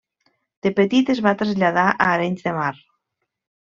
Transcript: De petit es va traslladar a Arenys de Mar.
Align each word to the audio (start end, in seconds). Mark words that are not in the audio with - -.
De 0.67 0.71
petit 0.79 1.13
es 1.15 1.23
va 1.27 1.35
traslladar 1.43 1.87
a 1.95 2.11
Arenys 2.17 2.51
de 2.51 2.59
Mar. 2.61 2.75